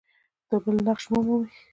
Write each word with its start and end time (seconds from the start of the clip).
بل 0.63 0.77
نقش 0.87 1.05
مومي. 1.11 1.47